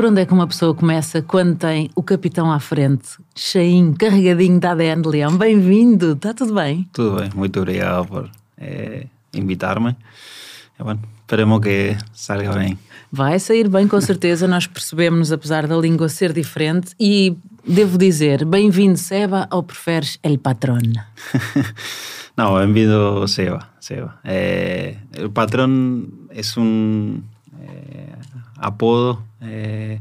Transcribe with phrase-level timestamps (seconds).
[0.00, 4.58] por onde é que uma pessoa começa quando tem o capitão à frente, cheinho, carregadinho
[4.58, 5.36] de ADN de leão?
[5.36, 6.88] Bem-vindo, está tudo bem?
[6.90, 9.04] Tudo bem, muito obrigado por eh,
[9.34, 9.94] invitar-me.
[10.78, 12.78] E, bueno, esperemos que salga bem.
[13.12, 14.48] Vai sair bem, com certeza.
[14.48, 16.94] Nós percebemos, apesar da língua ser diferente.
[16.98, 17.36] E
[17.68, 20.94] devo dizer, bem-vindo, Seba, ou preferes El Patrón?
[22.38, 23.68] no, bem-vindo, Seba.
[23.78, 24.18] Seba.
[24.24, 26.10] Eh, el Patrón
[26.56, 27.22] un
[27.60, 28.19] eh,
[28.60, 29.98] apodo eh,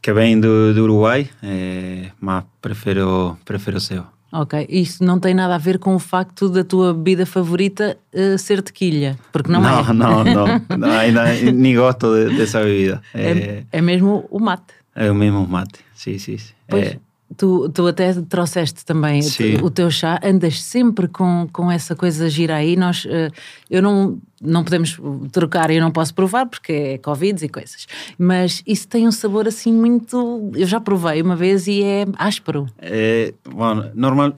[0.00, 4.12] que vem do, do Uruguai, eh, mas prefiro, prefiro Seba.
[4.30, 8.36] Ok, isso não tem nada a ver com o facto da tua bebida favorita uh,
[8.36, 9.82] ser tequilha, porque não, não é.
[9.94, 10.46] Não, não,
[10.76, 13.00] não, ainda nem gosto de, dessa bebida.
[13.14, 14.74] É, é, é, mesmo o mate.
[14.92, 16.36] É o mesmo mate, sim, sim.
[16.36, 16.52] sim.
[16.68, 16.98] É.
[17.36, 19.20] tu, tu até trouxeste também
[19.62, 22.76] o teu chá, andas sempre com, com essa coisa gira aí.
[22.76, 23.32] Nós, uh,
[23.70, 24.98] eu não, não podemos
[25.32, 27.86] trocar, eu não posso provar porque é Covid e coisas,
[28.18, 30.50] mas isso tem um sabor assim muito.
[30.54, 32.66] Eu já provei uma vez e é áspero.
[32.78, 34.34] É, bueno, normal.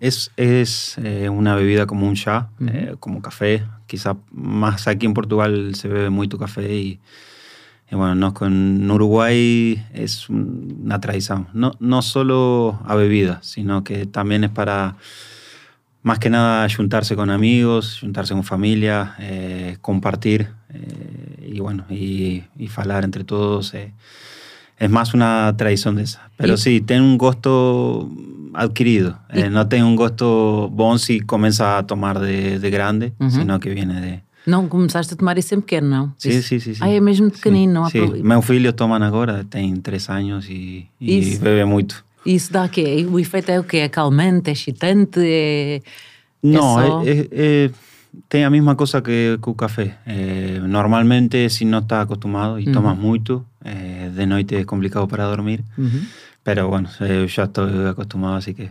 [0.00, 3.62] Es, es eh, una bebida como un chá, eh, como café.
[3.86, 6.98] Quizá más aquí en Portugal se bebe mucho café y,
[7.90, 11.48] y bueno, no, con Uruguay es una tradición.
[11.52, 14.96] No, no solo a bebida, sino que también es para
[16.02, 20.48] más que nada juntarse con amigos, juntarse con familia, eh, compartir
[21.44, 23.74] y bueno, y, y falar entre todos.
[23.74, 26.30] es más una tradición de esa.
[26.36, 28.08] Pero sí, tiene un gusto
[28.54, 29.18] adquirido.
[29.30, 33.70] Eh, no tem um gosto bom se começa a tomar de, de grande, senão que
[33.70, 34.29] viene de...
[34.46, 36.12] Não começaste a tomar isso em pequeno, não?
[36.18, 36.48] Sim, isso.
[36.48, 36.80] sim, sim, sim.
[36.82, 38.00] Ah, é mesmo pequenino, não há sim.
[38.00, 38.28] problema.
[38.28, 42.04] Meu filho toma agora, tem 3 anos e, e bebe muito.
[42.24, 43.06] Isso dá o quê?
[43.10, 43.78] O efeito é o quê?
[43.78, 45.80] É calmante, é excitante, é...
[46.42, 47.02] Não, é, só...
[47.04, 47.70] é, é,
[48.28, 49.98] tem a mesma coisa que, que o café.
[50.68, 52.72] normalmente, se não está acostumado e uhum.
[52.72, 53.44] tomas muito,
[54.14, 55.62] de noite é complicado para dormir.
[55.76, 56.02] Uhum.
[56.42, 58.70] Pero bueno, eu já estou acostumado, assim que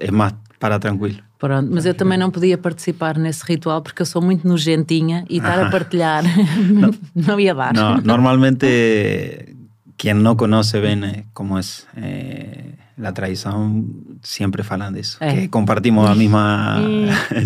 [0.00, 1.18] é mais para tranquilo.
[1.42, 5.38] Pronto, mas eu também não podia participar nesse ritual porque eu sou muito nojentinha e
[5.38, 6.22] estar a partilhar
[6.70, 6.94] não,
[7.26, 7.74] não ia dar.
[8.06, 9.56] Normalmente,
[9.98, 11.62] quem não conhece bem como é
[11.96, 12.64] eh,
[13.02, 13.84] a tradição,
[14.22, 15.16] sempre falam disso.
[15.18, 15.34] É.
[15.34, 16.78] Que compartimos a mesma.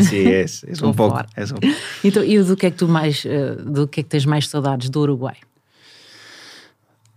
[0.06, 1.18] Sim, é, é um pouco.
[1.34, 1.66] É um pouco.
[2.04, 3.24] Então, e do que é que tu mais.
[3.64, 5.36] Do que é que tens mais saudades do Uruguai?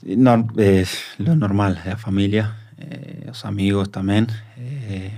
[0.05, 0.85] No, eh,
[1.17, 4.27] lo normal, la familia, eh, los amigos también.
[4.57, 5.11] Eh,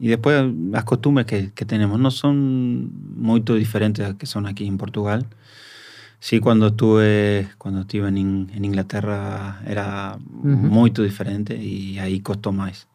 [0.00, 4.46] y después las costumbres que, que, tenemos no son muy diferentes a las que son
[4.46, 5.26] aquí en Portugal.
[6.20, 10.56] Sí, cuando estuve, cuando estuve en, en Inglaterra era uh -huh.
[10.56, 12.88] muy diferente y ahí costó más.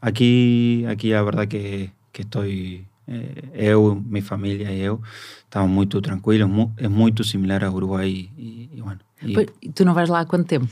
[0.00, 5.00] Aquí, aquí la verdad que, que estoy, eh, eu, mi familia y eu,
[5.42, 9.94] estamos muy tranquilos, muy, es muy similar a Uruguay y, y bueno, E, tu não
[9.94, 10.68] vais lá há quanto tempo?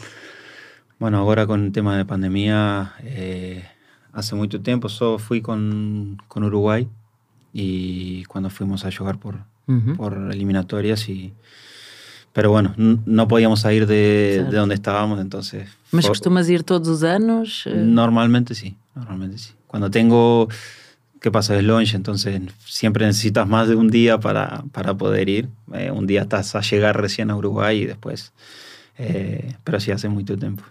[0.98, 3.62] Bueno, agora com o tema da pandemia, eh,
[4.16, 6.88] hace muito tempo só fui com, com Uruguai
[7.54, 9.96] e quando fomos a jogar por, uh -huh.
[9.96, 11.32] por eliminatorias y
[12.32, 15.70] pero bueno, no podíamos sair de, de onde estávamos, entonces...
[15.90, 16.10] Mas fue...
[16.10, 17.64] costumas ir todos os anos?
[17.74, 19.52] Normalmente sí, normalmente sí.
[19.66, 20.46] Cuando tengo
[21.18, 25.48] que pasa es longe, entonces siempre necesitas más de un día para, para poder ir.
[25.72, 28.32] Eh, un día estás a llegar recién a Uruguai e depois...
[28.98, 30.62] Eh, pero sí, hace muito tempo.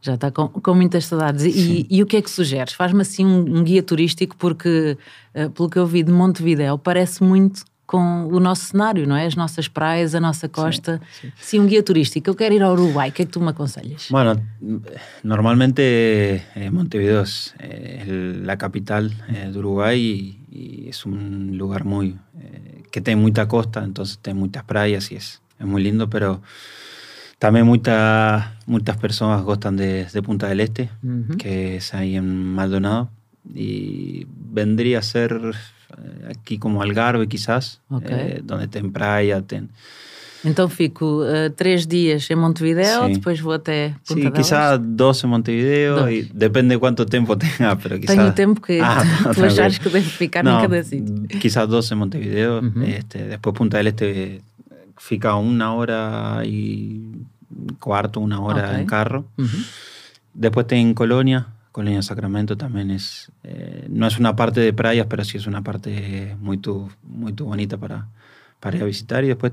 [0.00, 1.44] Já está com, com muitas saudades.
[1.44, 2.72] E, e, o que é que sugeres?
[2.72, 4.96] Faz-me assim um, um, guia turístico, porque,
[5.34, 9.24] uh, pelo que eu vi de Montevideo, parece muito com o nosso cenário, não é?
[9.24, 11.00] As nossas praias, a nossa costa.
[11.10, 11.32] Sim, sim.
[11.40, 12.28] sim um guia turístico.
[12.28, 14.08] Eu quero ir ao Uruguai, o que é que tu me aconselhas?
[14.10, 14.38] Bueno,
[15.24, 18.04] normalmente eh, Montevideo es eh,
[18.44, 23.82] la capital eh, de Uruguay y, y, es un lugar eh, que tiene mucha costa,
[23.82, 26.42] entonces tiene muchas playas y es, es muy lindo, pero
[27.38, 31.36] también muchas muchas personas gustan de, de Punta del Este, uh -huh.
[31.36, 33.10] que es ahí en Maldonado,
[33.54, 35.54] y vendría a ser
[36.28, 38.16] aqui como Algarve, quizás, okay.
[38.16, 39.68] eh, onde tem praia, tem...
[40.44, 43.14] Então fico uh, três dias em Montevideo, Sim.
[43.14, 46.26] depois vou até Punta Sim, quizá dois em Montevideo, dois.
[46.26, 48.14] e depende de quanto tempo tenha, pero quizá...
[48.14, 49.02] Tenho tempo que ah,
[49.34, 51.26] tu achares que devo ficar no, em cada sítio.
[51.40, 52.98] Quizá dois em Montevideo, uh -huh.
[52.98, 54.40] este, depois Punta del Este
[54.96, 57.00] fica uma hora e
[57.78, 58.82] quarto, uma hora okay.
[58.82, 59.24] em carro.
[59.36, 59.66] Uh -huh.
[60.34, 65.24] Depois tem Colônia, Colonia Sacramento también es, eh, no es una parte de playas, pero
[65.24, 66.60] sí es una parte muy,
[67.02, 68.08] muy bonita para,
[68.60, 69.24] para ir a visitar.
[69.24, 69.52] Y después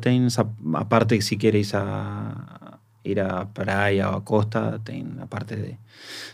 [0.74, 5.78] aparte, si quieres a, ir a playa o a costa, tenés la parte de,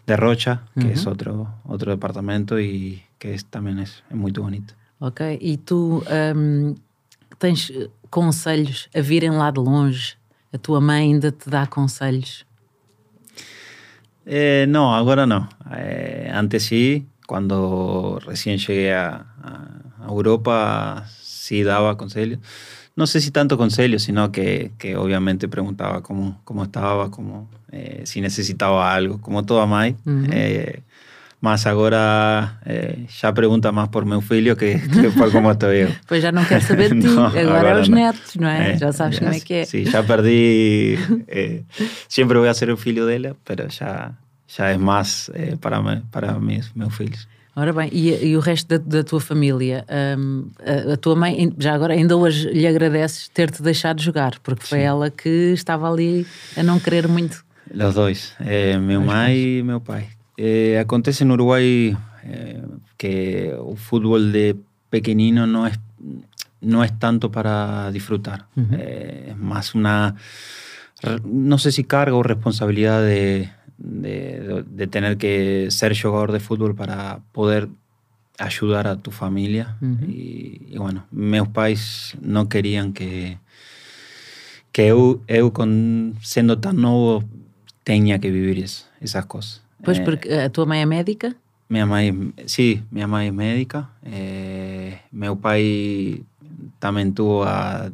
[0.08, 0.94] de Rocha, que uh -huh.
[0.94, 4.74] es otro, otro departamento y que es, también es, es muy bonito.
[5.00, 6.76] Ok, e tu um,
[7.40, 7.74] tens
[8.12, 10.16] conselhos a virem lá de longe?
[10.54, 12.46] A tua mãe ainda te dá conselhos?
[14.26, 15.48] Eh, no, ahora no.
[15.76, 19.26] Eh, antes sí, cuando recién llegué a,
[20.08, 22.40] Europa, sí daba consejos.
[22.96, 28.02] No sé si tanto consejos, sino que, que obviamente preguntaba cómo, cómo estaba, cómo, eh,
[28.06, 29.96] si necesitaba algo, como todo Mai.
[31.42, 35.92] Mas agora é, já pergunta mais por meu filho que, que por como estou eu.
[36.08, 37.98] Pois já não quero saber de ti, não, agora, agora é os não.
[37.98, 38.74] netos, não é?
[38.74, 38.78] é?
[38.78, 39.66] Já sabes já, como é que é.
[39.66, 41.00] Sim, já perdi.
[41.28, 41.62] É,
[42.08, 44.12] sempre vou ser o filho dela, mas já,
[44.48, 47.28] já é mais é, para, para meus, meus filhos.
[47.56, 49.84] Ora bem, e, e o resto da, da tua família?
[50.18, 54.66] Um, a, a, tua mãe, já agora, ainda hoje lhe agradeces ter-te deixado jogar, porque
[54.66, 54.86] foi Sim.
[54.86, 57.44] ela que estava ali a não querer muito.
[57.74, 60.08] Os dois, é, meu mãe e meu pai
[60.44, 62.64] Eh, acontece en Uruguay eh,
[62.98, 64.56] que el fútbol de
[64.90, 65.80] pequeñino no es,
[66.62, 68.48] no es tanto para disfrutar.
[68.72, 70.16] Eh, es más una,
[71.24, 77.20] no sé si carga o responsabilidad de, de, tener que ser jugador de fútbol para
[77.34, 77.70] poder
[78.40, 79.78] ayudar a tu familia.
[80.08, 83.38] y, bueno, mis pais no querían que,
[84.72, 85.22] que yo,
[86.24, 87.24] siendo tan nuevo,
[87.84, 88.66] tenía que vivir
[89.00, 89.62] esas cosas.
[89.84, 91.36] Pois, é, porque a tua mãe é médica?
[91.70, 93.88] Minha mãe, sim, minha mãe é médica.
[94.04, 96.22] É, meu pai
[96.80, 97.92] também teve, a,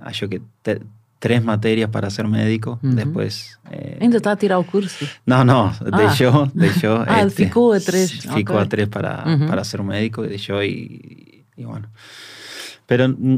[0.00, 0.80] acho que, te,
[1.20, 2.78] três matérias para ser médico.
[2.82, 2.94] Uhum.
[2.94, 3.56] Depois.
[3.70, 3.98] É...
[4.00, 5.08] Ainda está a tirar o curso?
[5.24, 5.96] Não, não, ah.
[5.96, 6.98] deixou, deixou.
[7.06, 8.10] ah, este, ficou a três.
[8.10, 8.66] Ficou okay.
[8.66, 9.46] a três para, uhum.
[9.46, 11.88] para ser médico, deixou e, e bueno.
[12.86, 13.36] Pero mm,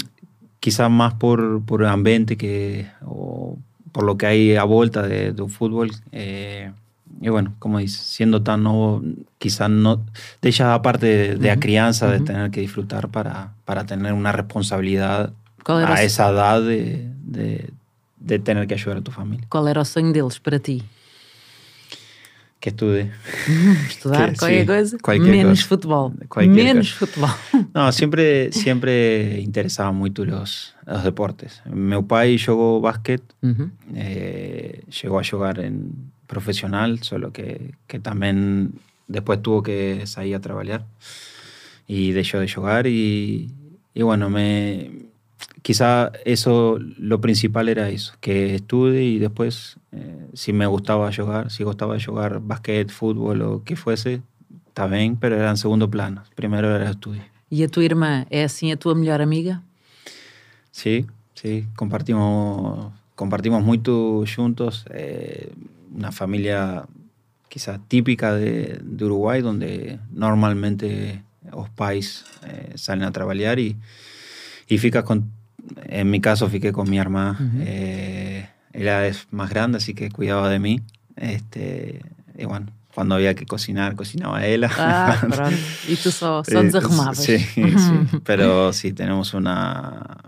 [0.61, 3.58] quizás más por, por ambiente que, o
[3.93, 5.88] por lo que hay a volta de, do fútbol.
[6.11, 6.73] Eh,
[7.20, 9.02] y bueno, como dice, siendo tan nuevo,
[9.38, 10.05] quizás no
[10.43, 15.32] deja aparte de, de la crianza, de tener que disfrutar para, para tener una responsabilidad
[15.66, 17.70] a esa edad de, de,
[18.19, 19.46] de, tener que ayudar a tu familia.
[19.49, 20.82] ¿Cuál era el sueño de ellos para ti?
[22.61, 23.12] Que estude.
[23.88, 25.69] Estudar que, cualquier sí, cosa, cualquier menos cosa.
[25.69, 26.12] fútbol.
[26.28, 27.06] Cualquier menos cosa.
[27.12, 27.66] fútbol.
[27.75, 31.62] No, siempre, siempre interesaba mucho los, los deportes.
[31.66, 33.70] Mi pai jugó básquet, uh -huh.
[33.94, 38.73] eh, llegó a jugar en profesional, solo que, que también
[39.06, 40.87] después tuvo que salir a trabajar
[41.87, 43.50] y dejó de jugar y,
[43.94, 44.91] y bueno, me,
[45.62, 51.50] quizá eso, lo principal era eso, que estudie y después, eh, si me gustaba jugar,
[51.50, 54.23] si gustaba jugar básquet, fútbol o que fuese,
[54.69, 56.25] está bien, pero era en segundo plano.
[56.35, 57.23] Primero era estudio.
[57.49, 59.62] ¿Y a tu hermana es así a tu mejor amiga?
[60.71, 64.85] Sí, sí, compartimos, compartimos mucho juntos.
[64.91, 65.53] Eh,
[65.94, 66.87] una familia
[67.49, 73.76] quizás típica de, de, Uruguay, donde normalmente los pais eh, salen a trabajar y,
[74.69, 75.31] y fica con,
[75.87, 77.38] en mi caso fiqué con mi hermana.
[77.38, 77.64] Uh -huh.
[77.67, 80.81] eh, ella es más grande, así que cuidaba de mí.
[81.17, 82.00] Este,
[82.37, 84.70] y bueno, cuando había que cocinar, cocinaba ella.
[84.76, 85.50] Ah.
[85.88, 87.19] Y tú sos, sos desarmabas.
[87.19, 87.70] Sí, sí,
[88.25, 90.19] pero sí, tenemos una,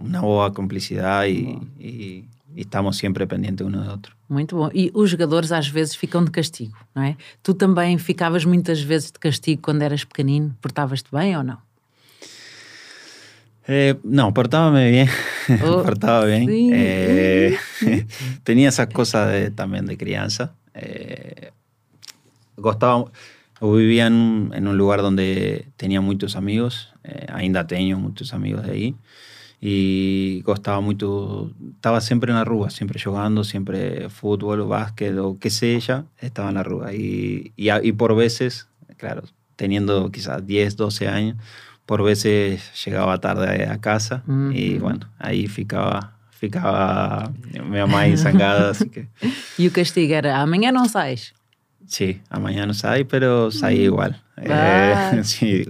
[0.00, 4.13] una boa complicidad y, y e estamos sempre pendentes um do outro.
[4.28, 4.70] Muito bom.
[4.72, 7.16] E os jogadores às vezes ficam de castigo, não é?
[7.42, 10.56] Tu também ficavas muitas vezes de castigo quando eras pequenino?
[10.60, 11.58] Portavas-te bem ou não?
[13.66, 15.08] Eh, não, portava-me bem.
[15.62, 16.70] Oh, portava bem.
[16.72, 17.58] Eh,
[18.44, 20.52] tinha essa coisa de, também de criança.
[20.74, 21.50] Eh,
[22.58, 23.10] gostava.
[23.60, 26.88] Eu vivia em, em um lugar onde tinha muitos amigos.
[27.02, 28.94] Eh, ainda tenho muitos amigos aí.
[29.66, 36.04] e gostava muito, estava sempre na rua, sempre jogando, sempre futebol, basquete, o que seja,
[36.20, 36.92] estava na rua.
[36.92, 38.68] E, e, e por vezes,
[38.98, 39.22] claro,
[39.56, 41.36] teniendo quizás 10, 12 años,
[41.86, 47.32] por veces llegaba tarde a casa y bueno, ahí ficaba, ficaba
[47.64, 49.08] mi mamá ensangada, así que...
[49.58, 51.32] E o castigo era, amanhã não sais?
[51.86, 53.84] Sim, sí, amanhã não sai, pero sai mm.
[53.84, 54.14] igual.
[54.36, 55.64] Eh, sí,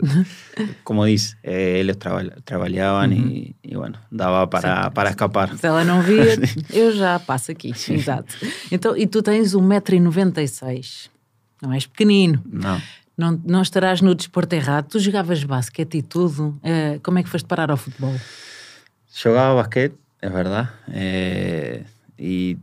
[0.85, 5.57] como dice, eh, ellos trabajaban y, y, bueno, dava para, para escapar.
[5.59, 6.37] Se ela não via,
[6.73, 8.35] eu já passo aqui, exato.
[8.71, 11.11] Então, e tu tens 1,96m,
[11.61, 12.43] não és pequenino.
[12.47, 12.81] Não.
[13.17, 14.89] Não, não estarás no desporto errado.
[14.89, 16.49] Tu jogavas basquete e tudo.
[16.65, 18.13] Uh, como é que foste parar ao futebol?
[19.15, 20.69] Jogava basquete, é verdade.
[20.93, 21.85] Eh,
[22.19, 22.59] e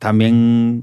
[0.00, 0.82] também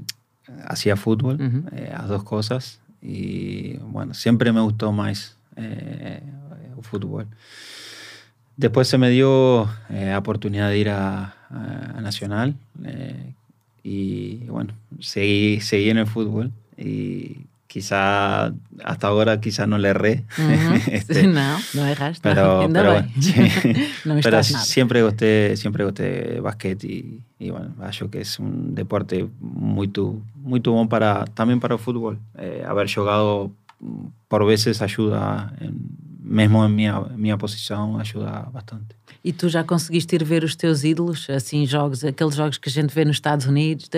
[0.64, 1.64] hacía fútbol, uh -huh.
[1.72, 2.80] eh, las dos cosas.
[3.02, 6.22] Y bueno, siempre me gustó más eh,
[6.76, 7.26] el fútbol.
[8.56, 13.32] Después se me dio eh, la oportunidad de ir a, a, Nacional eh,
[13.82, 17.36] y bueno, seguí, seguí en el fútbol y
[17.76, 18.54] quizá
[18.84, 20.24] hasta ahora quizá no le erré.
[20.90, 22.20] este, no, no erraste.
[22.22, 23.04] Pero, pero,
[24.22, 29.92] pero siempre gusté, siempre gusté básquet y, y, bueno, acho que es un deporte muy
[30.36, 32.18] muy bom para también para el fútbol.
[32.38, 33.52] Eh, haber jugado
[34.28, 38.96] por veces ayuda, en, mesmo en minha, minha posição, ajuda bastante.
[39.24, 42.72] E tu já conseguiste ir ver os teus ídolos, assim, jogos, aqueles jogos que a
[42.72, 43.88] gente vê nos Estados Unidos?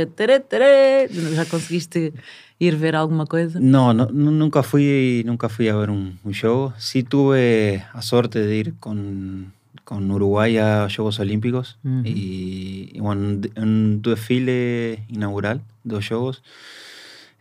[1.34, 2.14] Já conseguiste
[2.58, 3.60] ir ver alguma coisa?
[3.60, 6.72] No, no nunca fui nunca fui a ver un, un, show.
[6.78, 9.52] Sí tuve la suerte de ir con,
[9.84, 16.42] con Uruguay a Juegos Olímpicos uh y, bueno, un desfile inaugural de los Juegos.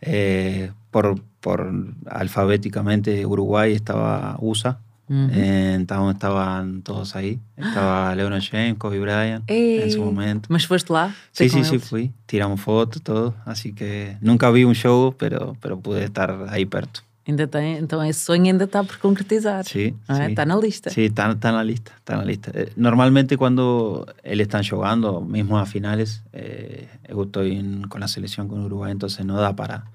[0.00, 1.72] Eh, por, por
[2.06, 4.78] alfabéticamente Uruguay estaba USA
[5.08, 7.40] Entonces estaban todos ahí.
[7.56, 10.48] Estaba Leonard James, Kobe Bryant en su momento.
[10.50, 11.14] ¿Mas fuiste lá?
[11.32, 12.12] Sí, sí, sí, fui.
[12.26, 13.34] Tiramos fotos, todo.
[13.44, 17.00] Así que nunca vi un show, pero, pero pude estar ahí perto.
[17.28, 19.62] Ainda tem, então esse sonho ainda está por concretizar.
[19.62, 20.22] Sí, sí.
[20.22, 20.88] Está na lista.
[20.88, 22.50] Sí, está, está na lista, está na lista.
[22.54, 28.48] Eh, normalmente cuando él están jugando, mismo a finales, eh, yo estoy con la selección
[28.48, 29.90] con Uruguay, entonces no da para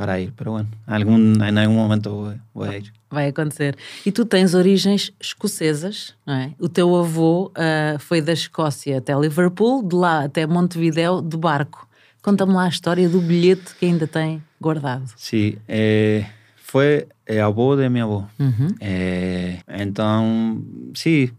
[0.00, 0.32] para ir.
[0.34, 2.90] Pero bueno, algum, em algum momento vou, vou ir.
[3.10, 3.76] Vai acontecer.
[4.06, 6.54] E tu tens origens escocesas, não é?
[6.58, 11.86] O teu avô uh, foi da Escócia até Liverpool, de lá até Montevideo, de barco.
[12.22, 15.04] Conta-me lá a história do bilhete que ainda tem guardado.
[15.16, 16.24] Sim, eh,
[16.56, 18.24] foi eh, avô de meu avô.
[18.38, 18.68] Uhum.
[18.80, 20.62] Eh, então,
[20.94, 21.30] sim,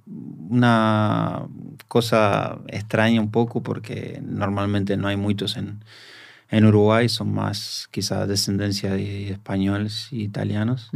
[0.49, 1.47] uma
[1.87, 5.77] coisa estranha um pouco, porque normalmente não há muitos em
[6.51, 10.91] En Uruguay son más quizás descendencia de españoles y italianos.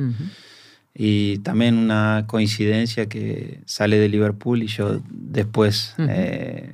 [0.94, 6.74] Y también una coincidencia que sale de Liverpool y yo después, eh,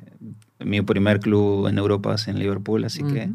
[0.60, 3.30] mi primer club en Europa es en Liverpool, así que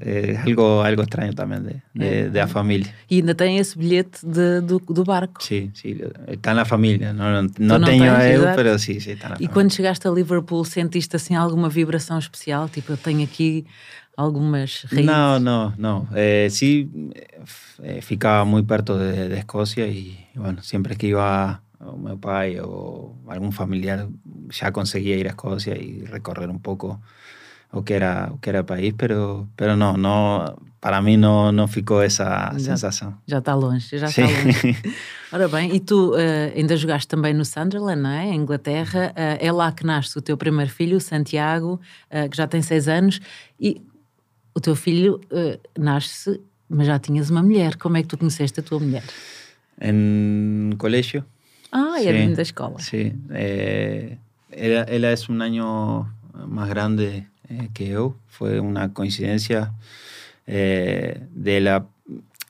[0.00, 2.28] é algo, algo extraño también de, de, é.
[2.28, 2.92] de a família.
[3.10, 5.42] E ainda tem esse bilhete de, do, do barco.
[5.44, 7.12] Sim, sim, está na família.
[7.12, 10.10] Não, não, não tenho a eu, mas sim, sim, está na E quando chegaste a
[10.10, 12.68] Liverpool, sentiste assim alguma vibração especial?
[12.68, 13.66] Tipo, eu tenho aqui
[14.16, 15.06] algumas raízes?
[15.06, 16.08] Não, não, não.
[16.14, 17.10] Eh, sim,
[17.82, 22.58] eh, ficava muito perto de, de Escócia e, bueno, sempre que ia o meu pai
[22.58, 24.08] ou algum familiar
[24.50, 26.98] já conseguia ir a Escócia e recorrer um pouco
[27.72, 31.66] o que era o que era país, pero pero no, no para mí no não
[31.68, 33.14] ficou essa já, sensação.
[33.26, 34.76] Já está longe, já está longe.
[35.32, 36.16] Ora bem, e tu uh,
[36.54, 38.26] ainda jogaste também no Sunderland, não é?
[38.26, 39.12] Em Inglaterra.
[39.12, 41.80] Uh, é lá que nasce o teu primeiro filho, Santiago,
[42.10, 43.20] uh, que já tem seis anos.
[43.58, 43.82] E
[44.56, 45.20] o teu filho
[45.78, 47.76] nasce, mas já tinhas uma mulher.
[47.76, 49.04] Como é que tu conheceste a tua mulher?
[49.78, 51.22] Em colégio.
[51.70, 52.78] Ah, era sí, da escola.
[52.78, 53.20] Sim.
[53.30, 54.16] Eh,
[54.50, 56.08] ela, ela é um ano
[56.48, 58.16] mais grande eh, que yo.
[58.28, 59.72] Fue una coincidencia
[60.46, 61.20] eh,
[61.60, 61.84] la...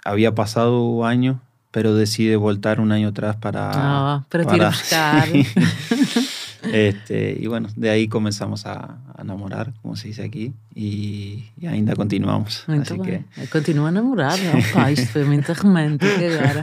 [0.05, 1.41] Había pasado año,
[1.73, 3.71] pero decide voltar un año atrás para...
[3.75, 5.29] Ah, para, para buscar.
[6.73, 11.67] este, y bueno, de ahí comenzamos a, a, enamorar, como se dice aquí, y, y
[11.67, 12.65] ainda continuamos.
[12.67, 13.25] Muito así bem.
[13.35, 13.49] que...
[13.49, 14.63] Continua a namorar, não?
[14.73, 16.63] Pá, isto foi muito romântico agora.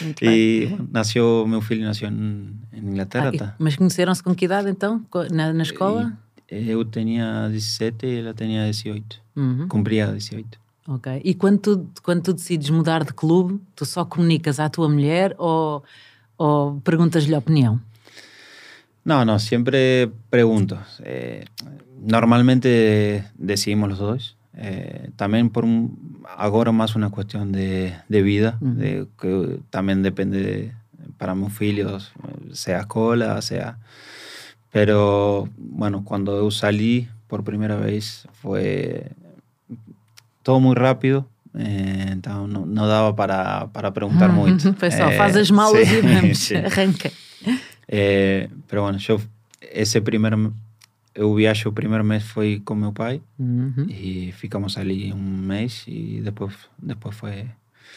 [0.00, 3.30] Muito e nasceu, meu filho nasceu em, Inglaterra.
[3.34, 3.54] Ah, tá?
[3.58, 5.04] Mas conheceram-se com que idade então?
[5.30, 6.12] Na, na escola?
[6.48, 9.20] Eu tinha 17 e ela tinha 18.
[9.36, 9.68] Uhum.
[9.68, 10.58] Cumpria 18.
[10.88, 11.20] Ok.
[11.24, 15.34] E quando tu, quando tu decides mudar de clube, tu só comunicas à tua mulher
[15.38, 15.82] ou,
[16.36, 17.80] ou perguntas-lhe a opinião?
[19.04, 20.78] No, no, siempre pregunto.
[21.02, 21.44] Eh,
[22.00, 24.36] normalmente decidimos los dos.
[24.56, 28.74] Eh, también por un, ahora más una cuestión de, de vida, uh -huh.
[28.74, 30.72] de, que también depende de,
[31.18, 32.12] para mis hijos,
[32.52, 33.78] sea escuela, sea
[34.70, 39.12] Pero bueno, cuando salí por primera vez fue
[40.42, 41.28] todo muy rápido.
[41.56, 44.74] Eh, então não, não dava para, para perguntar hum, muito.
[44.74, 47.12] Foi só, é, faz as malas sim, e vamos, arranca.
[47.86, 49.20] É, pero bueno, eu,
[49.72, 50.52] esse primeiro,
[51.14, 53.86] eu viajo o primeiro mês foi com meu pai uhum.
[53.88, 57.46] e ficamos ali um mês e depois, depois foi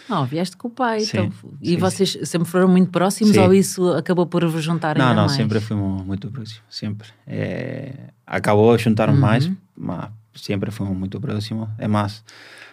[0.07, 1.00] Não, vieste com o pai.
[1.00, 2.25] Sim, então, e sim, vocês sim.
[2.25, 5.31] sempre foram muito próximos ou isso acabou por vos juntar ainda não, mais?
[5.31, 6.62] Não, sempre fomos muito próximos.
[6.69, 7.07] Sempre.
[7.25, 9.17] É, acabou juntar uhum.
[9.17, 11.69] mais, mas sempre fomos muito próximos.
[11.79, 12.24] É mais,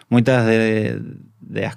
[0.07, 0.99] muitas de,
[1.41, 1.71] de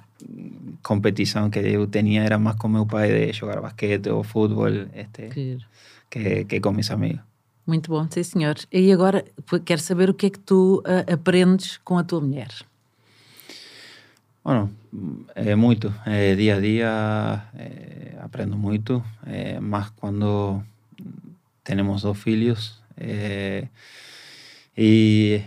[0.83, 5.57] competição que eu tinha era mais com meu pai de jogar basquete ou futebol este,
[6.09, 7.21] que, que com meus amigos.
[7.65, 8.55] Muito bom, sim senhor.
[8.71, 9.23] E agora
[9.63, 12.49] quero saber o que é que tu uh, aprendes com a tua mulher.
[14.43, 14.71] Bueno,
[15.35, 15.93] eh, muito.
[16.07, 20.63] Eh, día a día eh, aprendo muito, eh, más cuando
[21.61, 22.81] tenemos dos filhos.
[22.97, 23.69] Eh,
[24.75, 25.43] y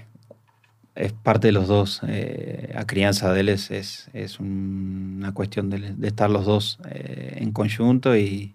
[0.95, 2.03] es parte de los dos.
[2.07, 6.79] Eh, a crianza de él es, es, es una cuestión de, de, estar los dos
[6.89, 8.55] eh, en conjunto y,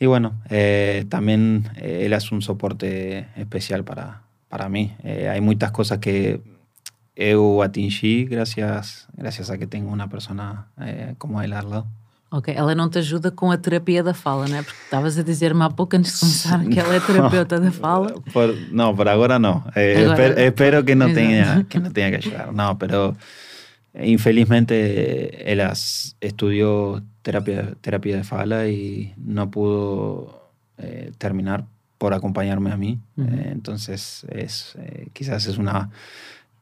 [0.00, 4.96] y bueno, eh, también eh, él es un soporte especial para, para mí.
[5.04, 6.40] Eh, hay muchas cosas que
[7.14, 11.86] eu atingi gracias, gracias a que tenho uma pessoa eh, como ele ao lado.
[12.32, 14.62] Ok, ela não te ajuda com a terapia da fala, não é?
[14.62, 18.14] Porque estavas a dizer-me há pouco antes de começar que ela é terapeuta da fala.
[18.32, 19.64] Por, não, por agora não.
[19.74, 22.52] Eh, agora, espero, espero, que não tenha que não tenha que ajudar.
[22.52, 23.16] Não, pero
[23.94, 24.72] infelizmente
[25.44, 25.72] ela
[26.22, 30.28] estudiou terapia terapia de fala e não pudo
[30.78, 31.64] eh, terminar
[31.98, 32.98] por acompañarme a mí.
[33.16, 33.38] Uh -huh.
[33.38, 35.90] eh, entonces, es, eh, quizás es una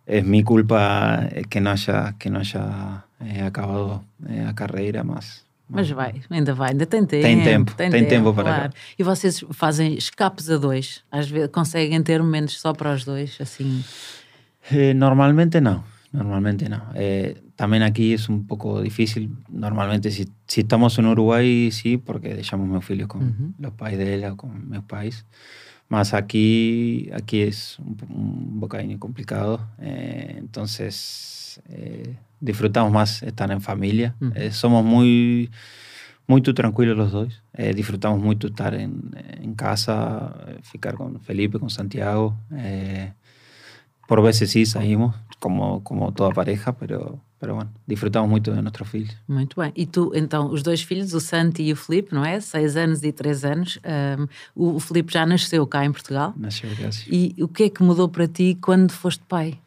[0.08, 5.46] es mi culpa que não haya, que não haya eh, acabado eh, a carreira, mas.
[5.68, 7.22] Mas vai, ainda vai, ainda tem tempo.
[7.22, 8.72] Tem tempo, tem, tem tempo, tempo para claro.
[8.98, 11.04] E vocês fazem escapes a dois?
[11.12, 13.84] Às vezes conseguem ter momentos só para os dois, assim?
[14.70, 16.80] Eh, normalmente não, normalmente não.
[16.94, 19.30] Eh, también aquí es un poco difícil.
[19.48, 23.52] Normalmente, si, si estamos en Uruguay, sí, porque dejamos meus filhos con uh -huh.
[23.58, 25.24] los pais de ella o con meus pais.
[25.88, 29.60] Mas aquí, aquí es un, un bocadinho complicado.
[29.80, 34.14] Eh, entonces, eh, disfrutamos más estar en familia.
[34.20, 34.36] Uh -huh.
[34.36, 35.50] eh, somos muy,
[36.26, 37.42] muy tranquilos los dos.
[37.54, 39.10] Eh, disfrutamos mucho estar en,
[39.42, 42.36] en, casa, ficar con Felipe, con Santiago.
[42.52, 43.12] Eh,
[44.06, 48.88] por veces sí salimos, como, como toda pareja, pero, pero bueno, disfrutamos muito de nossos
[48.88, 49.16] filhos.
[49.28, 49.72] Muito bem.
[49.76, 52.40] E tu, então, os dois filhos, o Santi e o Felipe, não é?
[52.40, 53.78] Seis anos e três anos.
[54.56, 56.34] Um, o Felipe já nasceu cá em Portugal.
[56.36, 57.06] Nasceu, graças.
[57.08, 59.58] E o que é que mudou para ti quando foste pai?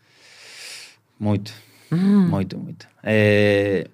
[1.20, 1.54] Muito,
[1.92, 2.28] hum.
[2.28, 2.88] muito, muito.
[3.04, 3.88] É,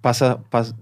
[0.00, 0.74] passa, passa,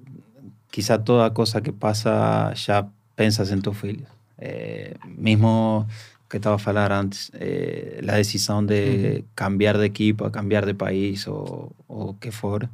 [0.71, 2.87] quizá toda coisa que passa já
[3.17, 4.07] pensas em teu filho.
[4.39, 5.87] É, mesmo
[6.33, 11.27] que estaba a falar antes, eh, la decisión de cambiar de equipo, cambiar de país
[11.29, 12.71] o, o que for,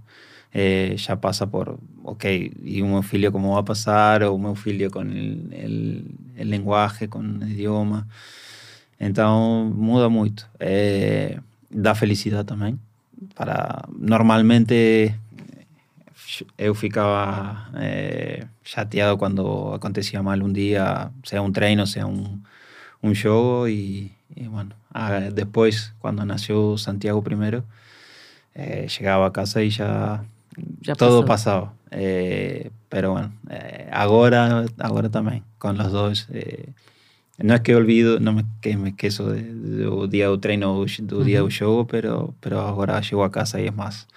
[0.55, 4.55] eh, já passa por, ok, e o meu filho como vai passar, ou o meu
[4.55, 8.07] filho com o linguagem, com o idioma.
[9.01, 10.49] Então, muda muito.
[10.61, 12.79] Eh, dá felicidade também.
[13.35, 15.13] Para, normalmente,
[16.57, 22.39] eu ficava eh, chateado quando acontecia mal um dia, seja um treino, seja um
[23.03, 27.65] un show y, y bueno, ah, después cuando nació Santiago primero,
[28.55, 30.25] eh, llegaba a casa y ya,
[30.81, 31.73] ya todo pasaba.
[31.91, 36.29] Eh, pero bueno, eh, ahora, ahora también, con los dos.
[37.39, 41.23] No es que olvido, no me, que me queso de, de, día de treino do
[41.23, 44.09] día do show, pero, pero agora chego a casa e é mais,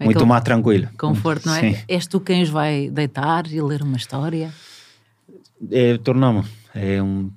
[0.00, 0.88] muito com, mais tranquilo.
[0.98, 1.60] Conforto, não é?
[1.60, 1.76] Sim.
[1.86, 4.52] És tu quem os vai deitar e ler uma história?
[6.02, 6.48] Tornamos.
[6.74, 7.30] É um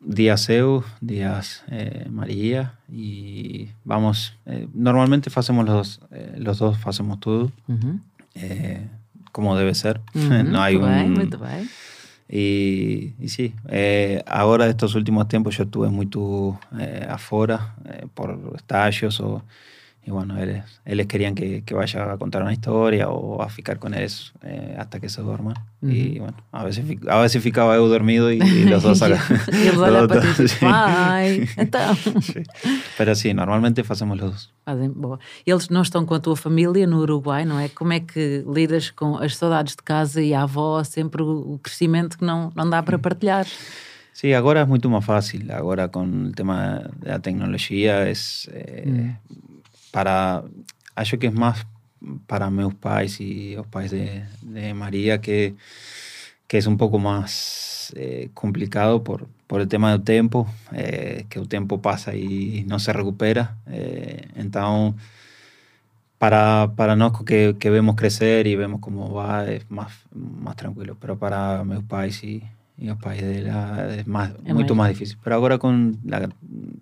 [0.00, 6.78] días eu, días eh, María y vamos, eh, normalmente hacemos los dos, eh, los dos
[6.86, 8.88] hacemos todo uh -huh.
[9.32, 10.44] como debe ser, uh -huh.
[10.44, 11.30] no hay un...
[12.28, 13.54] Y, y, sí,
[14.26, 16.08] ahora estos últimos tiempos yo estuve muy
[17.08, 17.76] afuera
[18.14, 19.44] por estallos o
[20.06, 23.80] y bueno, ellos, ellos querían que, que, vaya a contar una historia o a ficar
[23.80, 25.56] con ellos eh, hasta que se duerman.
[25.82, 25.92] Uh -huh.
[25.92, 29.20] Y bueno, a veces, a veces ficaba eu dormido y, y los dos acá.
[29.52, 31.96] y el para ti pai, então.
[32.22, 32.40] sí.
[32.98, 34.54] Pero sí, normalmente fazemos los dos.
[34.64, 35.18] Fazem, boa.
[35.44, 37.68] Eles não estão com a tua família no Uruguai, não é?
[37.68, 42.16] Como é que lidas com as saudades de casa e a avó, sempre o crescimento
[42.16, 43.46] que não, não dá para partilhar?
[44.12, 45.40] Sí, agora é muito mais fácil.
[45.50, 48.12] Agora com o tema da tecnologia é...
[48.52, 49.16] Eh, mm
[49.96, 50.44] para
[50.94, 51.66] acho que es más
[52.26, 55.54] para meus pais y los pais de, de María que,
[56.46, 61.38] que es un poco más eh, complicado por, por el tema del tiempo, eh, que
[61.38, 63.56] el tiempo pasa y no se recupera.
[63.68, 65.02] Eh, entonces,
[66.18, 70.98] para, para nosotros que, que, vemos crecer y vemos cómo va, es más, más tranquilo.
[71.00, 72.42] Pero para meus pais y,
[72.76, 75.16] y los pais de ella es más, es mucho más difícil.
[75.24, 76.28] Pero ahora con la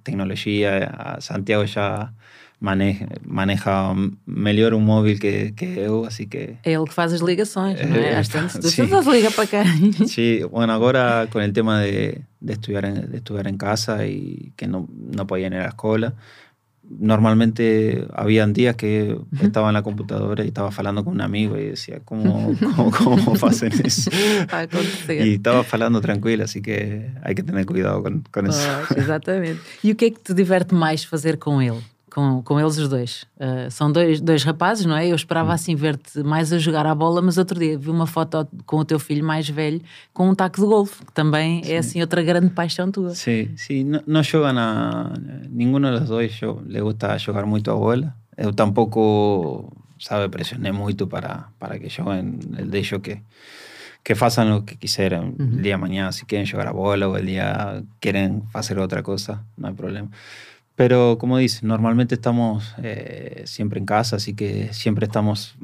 [0.02, 2.12] tecnología, Santiago ya
[2.60, 3.94] maneja, maneja
[4.26, 6.56] melhor um móvel que, que eu, assim que...
[6.64, 8.16] É ele que faz as ligações, não é?
[8.16, 8.82] Às tantas, tu sí.
[8.82, 9.92] liga para quem?
[10.08, 14.52] Sí, bueno, agora com o tema de, de, estudar em, de estudar em casa e
[14.56, 16.14] que não, não podían ir à escola,
[16.88, 21.70] normalmente habían días que estaba en la computadora y estaba hablando con un amigo y
[21.70, 22.90] decía, ¿cómo, cómo,
[23.24, 24.10] cómo hacen eso?
[25.08, 28.60] y estaba hablando tranquilo, así que hay que tener cuidado con, con eso.
[28.90, 29.60] Oh, exatamente.
[29.82, 31.82] E o que é que te diverte mais fazer com ele?
[32.14, 33.26] Com, com eles os dois.
[33.36, 35.08] Uh, são dois, dois rapazes, não é?
[35.08, 35.52] Eu esperava hum.
[35.52, 38.84] assim ver-te mais a jogar a bola, mas outro dia vi uma foto com o
[38.84, 39.80] teu filho mais velho
[40.12, 43.16] com um taco de golfe, que também é assim outra grande paixão tua.
[43.16, 43.82] Sim, sim.
[43.82, 45.12] Não, não jogam a.
[45.50, 48.14] Nenhum dos dois le gusta jogar muito a bola.
[48.36, 52.38] Eu tampouco, sabe, pressioné muito para, para que joguem.
[52.56, 53.22] Ele deixou que
[54.04, 57.16] que façam lo que quisieran el día de mañana, si quieren jugar a bola o
[57.16, 60.10] el día quieren hacer otra cosa, no hay problema.
[60.76, 65.56] Pero como dice, normalmente estamos eh, siempre en casa, así que siempre estamos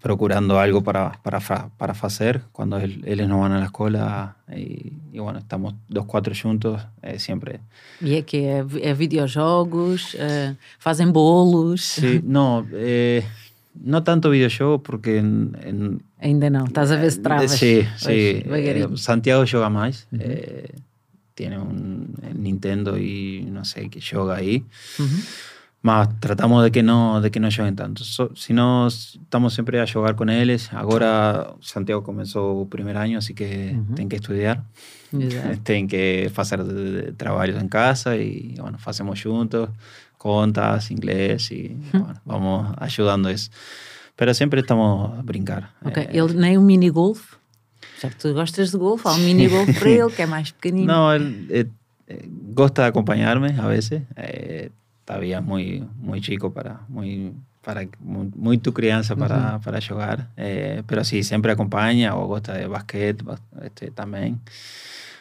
[0.00, 1.40] procurando algo para, para,
[1.76, 6.32] para hacer cuando ellos no van a la escuela y, y bueno, estamos dos, cuatro
[6.40, 7.60] juntos, eh, siempre.
[8.00, 8.46] E é que
[8.82, 11.82] é videojogos, uh, fazem bolos?
[11.82, 13.22] Sí, no, eh,
[13.74, 17.50] no tanto videojuegos porque en, en, Ainda não, estás a ver se travas.
[17.52, 18.42] Sí, sí.
[18.46, 20.06] Eh, Santiago juega más.
[20.12, 20.89] Uh -huh.
[21.40, 24.64] Eh, tiene un Nintendo y no sé qué juega ahí.
[24.98, 25.24] Uh -huh.
[25.82, 28.04] Mas tratamos de que no de que no jueguen tanto.
[28.04, 30.70] So, si no, estamos siempre a jugar con ellos.
[30.72, 33.94] Ahora Santiago comenzó primer año, así que uh -huh.
[33.94, 34.64] tienen que estudiar.
[35.64, 36.60] tienen que hacer
[37.16, 39.70] trabajos en casa y bueno, hacemos juntos,
[40.18, 43.50] contas, inglés y bueno, vamos ayudando eso.
[44.16, 45.72] Pero sempre estamos a brincar.
[45.82, 46.14] Ok, é...
[46.14, 47.39] ele nem um mini golf?
[48.00, 50.50] Já que tu gostas de golfe, há um mini golf para ele que é mais
[50.50, 50.86] pequenino.
[50.86, 51.70] Não, ele,
[52.54, 54.02] gosta de acompanhar-me a vezes.
[54.16, 54.70] É,
[55.04, 59.64] todavía muy, muy chico para, muy, para, muy, muy tu criança para, uh -huh.
[59.64, 60.28] para jogar.
[60.36, 63.24] Eh, pero sí, sempre acompanha ou gosta de basquete
[63.62, 64.38] este, também.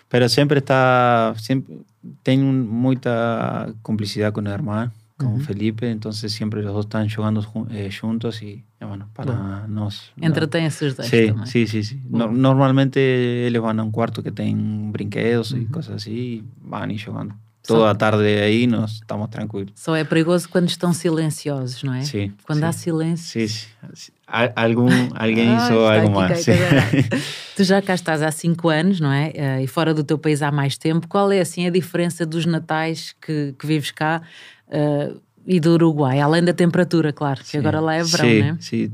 [0.09, 1.81] Pero sempre está, sempre,
[2.23, 7.91] tem muita cumplicidade com o irmão con Felipe, entonces siempre los dos están jugando eh,
[7.91, 10.11] juntos y bueno, para nos...
[10.19, 14.91] Entretén esos dos sí, sí, sí, sí, normalmente ellos van a un cuarto que tienen
[14.91, 17.35] brinquedos y cosas así, van y jugando.
[17.69, 19.73] Toda a tarde aí nós estamos tranquilos.
[19.75, 22.01] Só é perigoso quando estão silenciosos, não é?
[22.01, 22.33] Sim.
[22.43, 22.65] Quando sim.
[22.65, 23.47] há silêncio.
[23.47, 24.11] Sim, sim.
[24.55, 26.45] Algum, alguém ah, só algo mais.
[27.55, 29.29] tu já cá estás há cinco anos, não é?
[29.29, 31.07] Uh, e fora do teu país há mais tempo.
[31.07, 34.21] Qual é assim a diferença dos natais que, que vives cá
[34.67, 36.21] uh, e do Uruguai?
[36.21, 37.57] Além da temperatura, claro, que sim.
[37.57, 38.57] agora lá é verão, sim, não é?
[38.61, 38.91] Sim,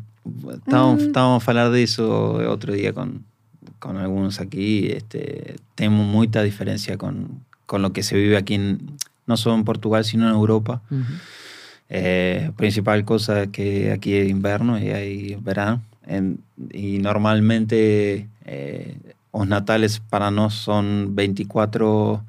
[0.65, 1.35] estávamos hum.
[1.35, 2.01] a falar disso
[2.47, 3.19] outro dia com,
[3.79, 4.87] com alguns aqui.
[4.95, 9.63] Este, temos muita diferença com con lo que se vive aquí, en, no solo en
[9.65, 10.81] Portugal, sino en Europa.
[10.91, 11.01] Uh
[11.87, 15.83] eh, principal cosa es que aquí es invierno y hay verano.
[16.07, 16.39] En,
[16.71, 18.97] y normalmente eh,
[19.33, 22.23] los natales para nosotros son 24,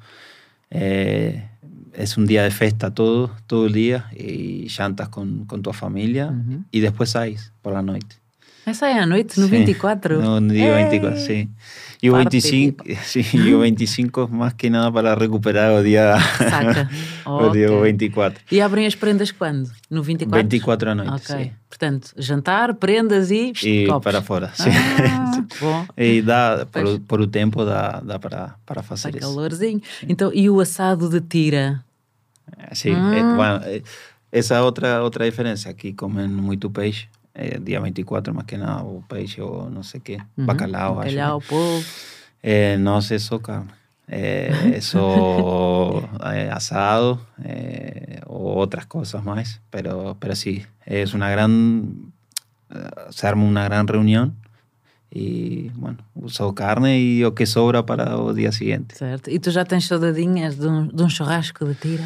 [0.69, 1.46] eh,
[1.97, 6.27] es un día de festa todo, todo el día y llantas con, con tu familia
[6.27, 6.63] uh -huh.
[6.71, 8.17] y después hay por la noche.
[8.67, 10.19] Essa é a noite, no 24?
[10.21, 11.47] No, dia 24, sí.
[12.03, 16.89] E o 25, sí, e o 25 más que nada para recuperar o dia Saca.
[17.25, 18.43] o dia 24.
[18.51, 19.71] E abrem as prendas quando?
[19.89, 20.43] No 24?
[20.49, 21.27] 24 à noite, Ok.
[21.45, 21.51] Sí.
[21.69, 24.03] Portanto, jantar, prendas e E copos.
[24.03, 24.69] para fora, sim.
[24.69, 25.85] Ah, bom.
[25.95, 29.29] E dá, por, por o tempo dá, dá para, para fazer Está isso.
[29.33, 29.81] calorzinho.
[30.09, 31.86] Então, e o assado de tira?
[32.73, 33.13] Sim, Hum.
[33.13, 33.81] é, bueno, é,
[34.31, 35.69] essa é outra, outra diferença.
[35.69, 37.07] Aqui comem muito peixe.
[37.33, 40.45] Eh, día 24 más que nada, o peixe o no sé qué, Uhum.
[40.47, 40.95] bacalao.
[40.95, 41.83] Bacalhau, polvo.
[42.41, 43.71] Eh, no sé eso, carne.
[44.07, 44.49] Eh,
[44.81, 52.11] eso eh, asado eh, o otras cosas más, pero, pero sí, es una gran,
[52.71, 54.33] eh, se arma una gran reunión
[55.11, 58.95] y bueno, uso carne y o que sobra para o día siguiente.
[58.95, 59.29] Certo.
[59.29, 62.05] E tu já tens saudadinhas de um, de um churrasco de tira?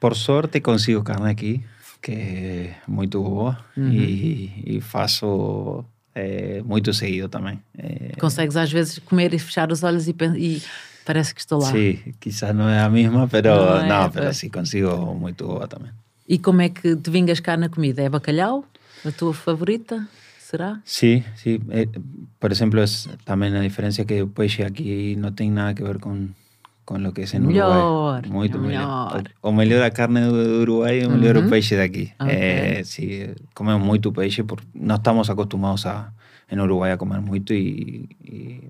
[0.00, 1.64] Por sorte consigo carne aquí,
[2.00, 3.90] que é muito boa Uhum.
[3.92, 5.84] e, e faço
[6.14, 7.60] eh, muito seguido também.
[7.76, 10.62] Eh, Consegues às vezes comer e fechar os olhos e, e
[11.04, 11.70] parece que estou lá.
[11.72, 15.66] Sí, quizás no es la misma, pero No no, es, pero sí consigo muy boa
[15.66, 15.94] también.
[16.28, 18.02] E como é que te vingas cá na comida?
[18.02, 18.64] É bacalhau?
[19.04, 20.06] A tua favorita?
[20.38, 20.80] Será?
[20.84, 21.60] Sí, sí.
[21.70, 21.88] eh,
[22.38, 25.98] por ejemplo, es también la diferencia que el peixe aquí no tiene nada que ver
[26.00, 26.34] con,
[26.88, 28.30] con lo que es en Melhor, Uruguay.
[28.32, 29.12] Muito melhor.
[29.12, 29.30] melhor.
[29.42, 31.46] O, o melhor a carne de Uruguay o melhor Uhum.
[31.46, 32.12] o peixe de aquí.
[32.18, 32.28] Ok.
[32.32, 36.14] Eh, sí, comemos muito peixe porque no estamos acostumbrados a,
[36.48, 38.62] en Uruguay a comer muito y, y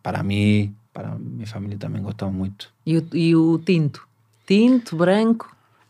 [0.00, 2.66] para mí, para mi familia también gostamos muito.
[2.86, 3.98] E o, e o tinto?
[4.46, 5.48] Tinto, branco,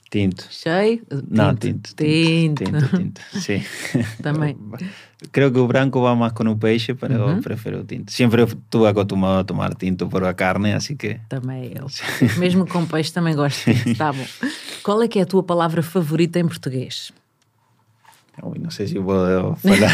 [0.09, 0.45] Tinto.
[0.51, 1.03] cheio?
[1.29, 1.90] No, tinto.
[1.97, 2.64] Tinto.
[2.64, 3.62] Tinto, tinto, sí.
[4.23, 4.57] También.
[5.33, 7.40] Creo que o branco va más con un peixe, pero Ujú.
[7.40, 8.12] prefiero tinto.
[8.12, 11.21] Siempre estuve acostumbrado a tomar tinto por la carne, así que...
[11.29, 11.87] Também eu.
[12.38, 13.99] Mesmo com peixe também gosto de tinto.
[13.99, 14.27] Tá bom.
[14.83, 17.12] Qual é que é a tua palavra favorita em português?
[18.42, 19.90] Uy, no sé si puedo falar.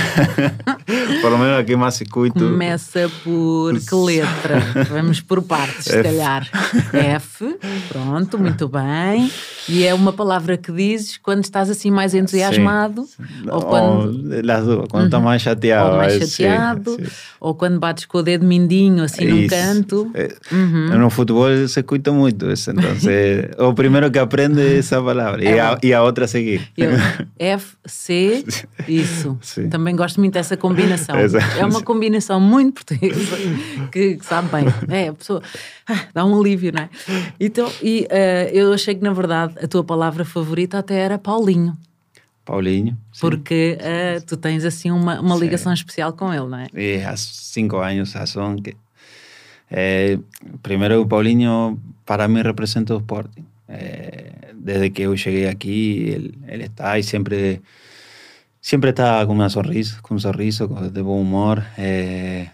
[1.22, 2.40] por lo menos aqui mais circuito.
[2.40, 4.60] Começa por que letra?
[4.90, 6.50] Vamos por partes, se calhar.
[6.92, 7.56] F,
[7.88, 9.30] pronto, muito bem.
[9.68, 13.04] E é uma palavra que dizes quando estás assim mais entusiasmado.
[13.06, 13.48] Sim.
[13.48, 14.42] Ou quando.
[14.44, 15.90] Las duas, quando estás mais chateado.
[15.90, 16.96] Ou mais chateado.
[16.96, 17.10] Sim, sim.
[17.38, 19.36] Ou quando bates com o dedo mindinho assim isso.
[19.36, 20.12] num canto.
[20.50, 20.98] Uhum.
[20.98, 22.72] No futebol se escuta muito isso.
[22.72, 22.90] Então,
[23.70, 25.44] o primeiro que aprende é essa palavra.
[25.44, 25.54] É.
[25.54, 26.68] E, a, e a outra a seguir.
[26.76, 26.90] Eu,
[27.38, 28.31] F, C.
[28.88, 29.38] Isso.
[29.40, 29.68] Sim.
[29.68, 31.18] Também gosto muito dessa combinação.
[31.20, 31.58] Exato.
[31.58, 33.36] É uma combinação muito portuguesa
[33.90, 34.64] que, que sabe bem.
[34.88, 35.42] É, a pessoa
[35.88, 36.90] ah, dá um alívio, não é?
[37.38, 41.76] Então, e uh, eu achei que na verdade a tua palavra favorita até era Paulinho.
[42.44, 42.96] Paulinho.
[43.12, 43.20] Sim.
[43.20, 46.66] Porque uh, tu tens assim uma, uma ligação especial com ele, não é?
[46.74, 48.76] E há cinco anos razão que.
[49.70, 50.18] Eh,
[50.62, 53.44] primeiro, o Paulinho para mim representa o Sporting.
[53.68, 57.62] Eh, desde que eu cheguei aqui, ele, ele está e sempre
[58.62, 62.50] siempre está con una sonrisa, con un sorriso, de buen humor, eh,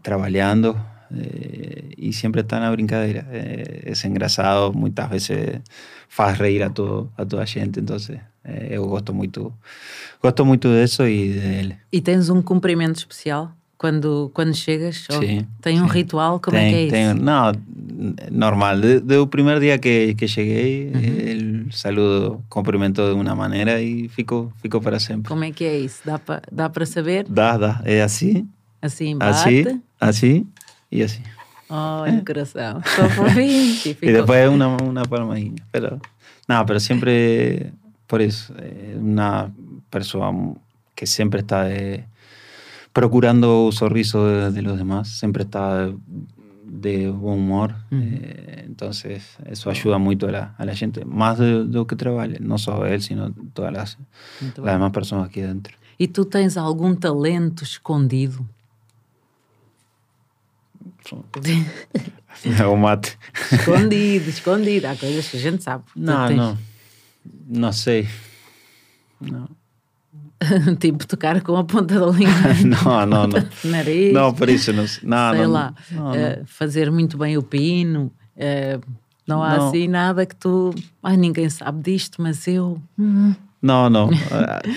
[0.00, 0.76] trabajando
[1.14, 3.26] eh, y siempre está en la brincadera.
[3.30, 5.60] Eh, es engrasado, muchas veces
[6.08, 9.52] faz reír a, todo, a toda gente, entonces eh, eu gosto muito,
[10.22, 11.76] gosto muito disso e dele.
[11.92, 13.52] E tens um cumprimento especial?
[13.82, 15.08] quando, quando chegas?
[15.10, 15.94] Sim, tem um sim.
[15.94, 16.38] ritual?
[16.38, 16.92] Como tem, é que é isso?
[16.92, 17.52] Tem, não,
[18.30, 18.78] normal.
[18.78, 21.00] Desde o primeiro dia que, que cheguei, uhum.
[21.68, 25.28] O saludo cumprimentou de uma maneira e ficou, ficou para sempre.
[25.28, 26.02] Como é que é isso?
[26.04, 27.26] Dá para dá saber?
[27.28, 27.80] Dá, dá.
[27.84, 28.48] É assim.
[28.80, 29.34] Assim, bate.
[29.38, 30.46] Assim, assim
[30.90, 31.22] e assim.
[31.68, 32.80] Oh, no coração.
[32.84, 33.96] Estou fofinho.
[34.02, 35.62] E depois uma, uma palmadinha.
[35.70, 36.00] Pero,
[36.48, 37.72] não, pero sempre,
[38.06, 39.50] por isso, é uma
[39.90, 40.54] pessoa
[40.94, 42.04] que sempre está de
[42.92, 45.90] procurando el sorriso de, los demás, siempre está
[46.72, 51.64] de buen humor, eh, entonces eso ayuda mucho a la, a la gente, más de,
[51.64, 53.98] lo que trabaja, no solo él, sino todas las,
[54.40, 55.76] las demás personas aquí dentro.
[55.98, 58.40] ¿Y tú tienes algún talento escondido?
[62.66, 63.18] o mate.
[63.50, 64.88] Escondido, escondido.
[64.88, 65.84] Há coisas que a gente sabe.
[65.94, 66.58] Não, não.
[67.48, 68.08] Não sei.
[69.20, 69.48] Não.
[70.78, 72.32] tipo tocar com a ponta da língua.
[72.84, 73.48] não, não, não.
[73.64, 74.12] Nariz.
[74.12, 74.82] Não, por isso não.
[74.82, 75.08] não sei
[75.42, 75.74] não, lá.
[75.90, 78.12] Não, uh, fazer muito bem o pino.
[78.36, 78.80] Uh,
[79.26, 80.74] não há assim nada que tu.
[81.02, 82.80] Ai, ninguém sabe disto, mas eu.
[82.98, 83.34] Hum.
[83.60, 84.10] Não, não.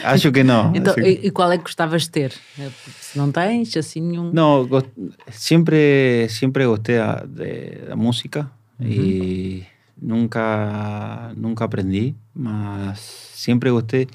[0.03, 0.71] Acho que não.
[0.75, 1.01] então, que...
[1.01, 2.33] E, qual é que gostavas de ter?
[3.01, 4.31] Se não tens, assim nenhum.
[4.31, 4.69] Não,
[5.31, 8.47] sempre, sempre gostei da música
[8.79, 8.87] uhum.
[8.87, 9.65] e
[9.99, 12.99] nunca, nunca aprendi, mas
[13.33, 14.07] sempre gostei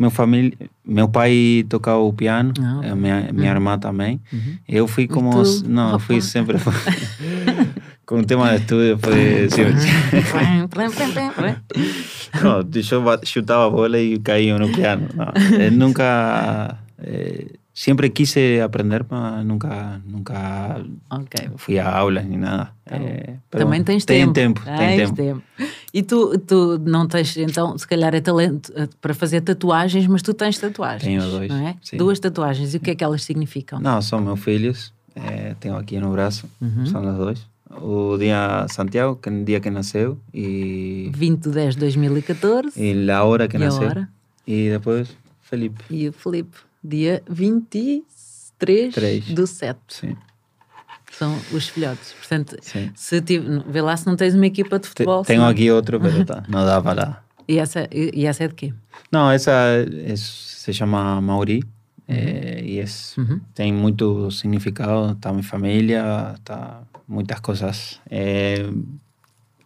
[0.00, 3.56] meu família, meu pai tocava o piano, ah, minha, minha uhum.
[3.56, 4.18] irmã também.
[4.32, 4.56] Uhum.
[4.66, 5.30] Eu fui como,
[5.66, 6.56] não, fui sempre
[8.06, 9.46] com o tema de estúdio foi
[12.42, 15.06] não, eu chutava a bola e caía no piano.
[15.14, 21.48] Não, eu nunca eh, siempre quise aprender, mas nunca, nunca okay.
[21.56, 22.72] fui a aulas nem nada.
[22.84, 24.60] É, Também tens tem tempo.
[24.60, 25.14] tempo tem tempo.
[25.14, 25.42] tempo.
[25.94, 30.20] E tu, tu não tens, então, se calhar é talento eh, para fazer tatuagens, mas
[30.20, 31.04] tu tens tatuagens.
[31.04, 31.50] Tenho dois.
[31.50, 31.96] É?
[31.96, 32.74] Duas tatuagens.
[32.74, 33.80] E o que é que elas significam?
[33.80, 34.92] Não, são meus filhos.
[35.16, 36.46] É, tenho aqui no braço.
[36.60, 36.84] Uhum.
[36.84, 37.46] São os dois.
[37.80, 40.18] O dia Santiago, que é o dia que nasceu.
[40.34, 41.10] E...
[41.14, 42.72] 20 de 10 de 2014.
[42.76, 43.88] E a hora que e nasceu.
[43.88, 44.08] Hora.
[44.46, 45.08] E depois
[45.40, 45.82] Felipe.
[45.88, 49.24] E o Felipe dia 23 3.
[49.32, 49.78] do 7.
[49.88, 50.16] Sim.
[51.10, 52.12] São os filhotes.
[52.12, 52.90] Portanto, Sim.
[52.94, 55.24] se tive, vê lá se não tens uma equipa de futebol.
[55.24, 57.24] Tenho aqui outro, mas tá, não dá para lá.
[57.48, 58.72] E essa, e essa é de quê?
[59.10, 61.64] Não, essa é, se chama Mauri.
[62.08, 62.16] Uhum.
[62.16, 62.84] É, e é,
[63.18, 63.40] uhum.
[63.54, 65.12] tem muito significado.
[65.12, 68.66] Está minha família, está muitas coisas é,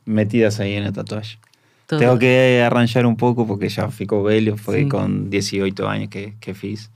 [0.06, 1.38] metidas aí na tatuagem.
[1.86, 4.56] Tengo que arranjar um pouco porque já ficou velho.
[4.56, 4.88] Foi Sim.
[4.88, 6.90] com 18 anos que, que fiz.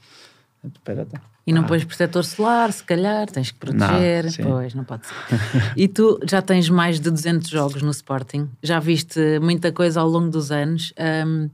[0.74, 1.14] Espérate.
[1.46, 1.66] E não ah.
[1.66, 4.24] pões protetor solar, se calhar, tens que proteger.
[4.24, 5.14] Não, pois, não pode ser.
[5.74, 10.09] e tu já tens mais de 200 jogos no Sporting, já viste muita coisa ao
[10.09, 10.92] longo dos anos.
[11.26, 11.48] Um,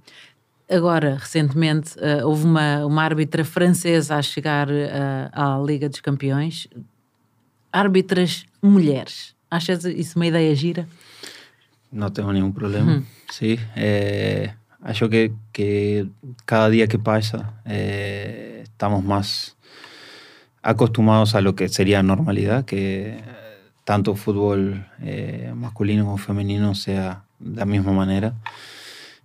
[0.69, 6.67] agora, recentemente, uh, houve uma, uma árbitra francesa a chegar uh, à Liga dos Campeões.
[7.73, 9.35] Árbitras mulheres.
[9.51, 10.89] Achas isso uma ideia gira?
[11.93, 12.95] Não tenho nenhum problema.
[12.95, 13.05] Uhum.
[13.31, 13.57] Sim.
[13.77, 14.51] É,
[14.83, 16.09] acho que, que
[16.45, 18.54] cada dia que passa é,
[18.85, 19.57] estamos mais
[20.63, 23.17] acostumbrados a lo que sería normalidad, que
[23.85, 28.35] tanto fútbol eh, masculino como femenino sea de la misma manera.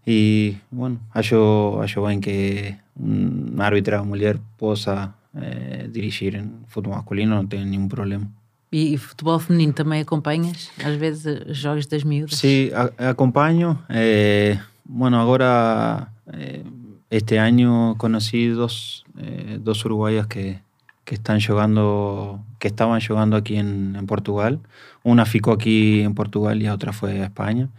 [0.05, 7.35] Y bueno, acho, acho bien que una árbitra mujer possa eh, dirigir en fútbol masculino,
[7.35, 8.27] no tengo ningún problema.
[8.71, 10.69] E futebol feminino também acompanhas?
[10.81, 12.37] Às vezes os jogos das miúdas?
[12.37, 13.79] Sim, acompanho.
[13.89, 16.61] Eh, bueno, agora eh,
[17.09, 20.59] este año conocí dos, eh, dos uruguayas que,
[21.05, 24.59] que, están jugando, que estaban jugando aquí en, en, Portugal.
[25.03, 27.69] Una ficó aquí en Portugal y la otra fue a España.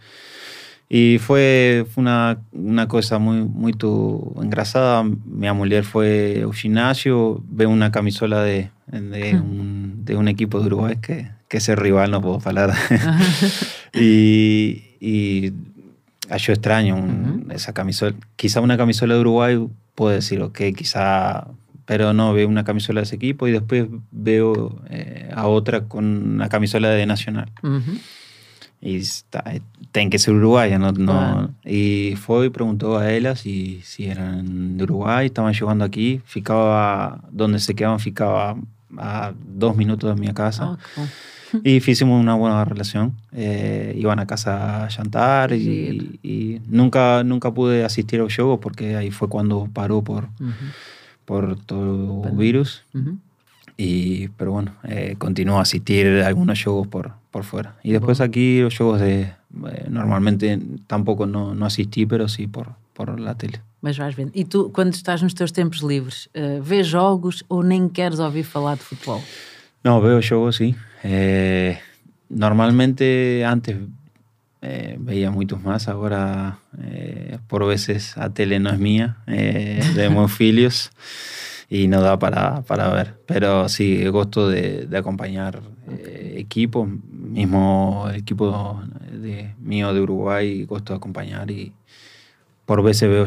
[0.93, 3.73] Y fue, fue una, una, cosa muy, muy
[4.41, 5.03] engrasada.
[5.03, 10.65] Mi mujer fue al gimnasio, ve una camisola de, de, un, de un equipo de
[10.65, 12.73] Uruguay que, que ese rival no puedo hablar.
[13.93, 15.53] y, y
[16.37, 16.97] yo extraño
[17.49, 18.15] esa camisola.
[18.35, 21.47] Quizá una camisola de Uruguay puedo decir, ok, quizá,
[21.85, 26.05] pero no, veo una camisola de ese equipo y después veo eh, a otra con
[26.33, 27.51] una camisola de Nacional.
[28.83, 29.43] Y está,
[29.91, 30.91] tiene que ser uruguaya, ¿no?
[30.91, 36.19] no Y fue y preguntó a ellas si, si eran de Uruguay, estaban llegando aquí,
[36.25, 38.55] ficaba, donde se quedaban, ficaba
[38.97, 40.77] a dos minutos de mi casa.
[40.97, 41.05] Oh,
[41.63, 43.13] y hicimos una buena relación.
[43.31, 48.95] Eh, iban a casa a chantar y, nunca, nunca pude asistir a los juegos porque
[48.95, 50.29] ahí fue cuando paró por,
[51.25, 52.83] por todo el virus.
[53.77, 57.75] y, pero bueno, eh, continuó a asistir a algunos juegos por, por fuera.
[57.83, 59.21] Y después aquí los juegos de...
[59.21, 63.61] Eh, normalmente tampoco no, no asistí, pero sí por, por la tele.
[63.81, 64.31] Mas vais vendo.
[64.35, 68.43] E tu, quando estás nos teus tempos livres, uh, vês jogos ou nem queres ouvir
[68.43, 69.21] falar de futebol?
[69.83, 70.75] No, veo juegos, sí.
[71.03, 71.79] Eh,
[72.29, 73.77] normalmente antes
[74.61, 80.91] eh, veía muchos más, ahora eh, por veces a tele no es mía, de Monfilios
[81.69, 83.15] y no da para, para, ver.
[83.25, 85.61] Pero sí, gusto de, de acompañar
[86.35, 91.73] equipos, mismo el equipo de, mío de Uruguay, gusto de acompañar y
[92.65, 93.25] por veces veo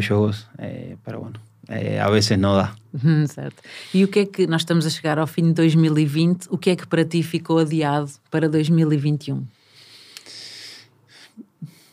[0.59, 2.75] eh, pero bueno, é, a vezes não dá.
[3.29, 3.63] certo.
[3.93, 6.49] E o que é que nós estamos a chegar ao fim de 2020?
[6.51, 9.45] O que é que para ti ficou adiado para 2021?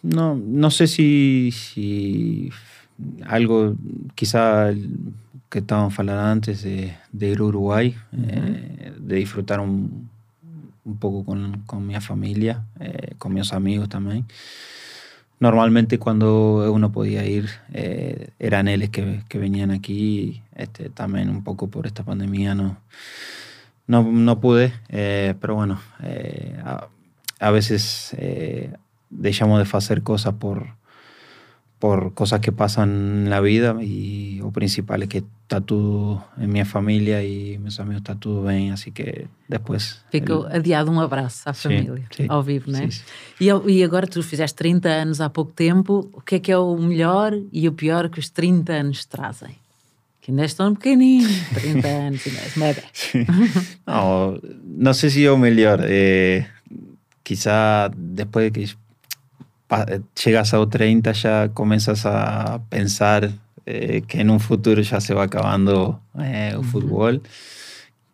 [0.03, 2.51] No, no sé si, si
[3.25, 3.75] algo,
[4.15, 4.73] quizá
[5.49, 8.25] que estaban hablando antes de, de ir a Uruguay, uh -huh.
[8.29, 10.09] eh, de disfrutar un,
[10.85, 14.25] un poco con, con mi familia, eh, con mis amigos también.
[15.41, 20.43] Normalmente cuando uno podía ir, eh, eran ellos que, que, venían aquí.
[20.55, 22.77] Este, también un poco por esta pandemia no,
[23.87, 26.87] no, no pude, eh, pero bueno, eh, a,
[27.39, 28.71] a, veces eh,
[29.09, 30.75] dejamos de hacer cosas por,
[31.81, 36.53] por cosas que pasan en la vida y lo principal es que está todo en
[36.53, 39.99] mi familia y mis amigos está todo bien, así que depois...
[40.11, 42.91] Ficou adiado um abraço à família, sim, sim, ao vivo, não é?
[42.91, 43.01] Sim,
[43.39, 46.57] e, e, agora tu fizeste 30 anos há pouco tempo, o que é que é
[46.57, 49.55] o melhor e o pior que os 30 anos trazem?
[50.21, 53.25] Que ainda estão pequeninos, 30 anos, ainda é
[53.87, 56.45] não, não sei se é o melhor, eh,
[57.23, 58.75] quizá depois de que
[60.23, 63.31] llegas a los 30 ya comienzas a pensar
[63.65, 67.21] eh, que en un futuro ya se va acabando eh, el fútbol.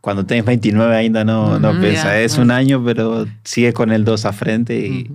[0.02, 4.26] Cuando tienes 29 ainda no, no piensas, es un año, pero sigue con el 2
[4.26, 5.12] a frente y,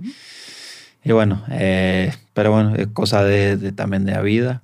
[1.03, 4.61] y bueno, eh, pero bueno, es cosa de, también de la vida.